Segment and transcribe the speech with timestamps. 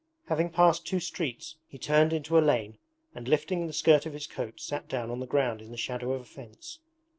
[0.29, 2.79] Having passed two streets he turned into a lane
[3.13, 6.11] and lifting the skirt of his coat sat down on the ground in the shadow
[6.13, 6.79] of a fence.